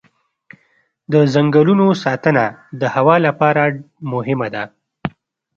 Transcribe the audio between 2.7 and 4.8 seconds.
د هوا لپاره مهمه ده.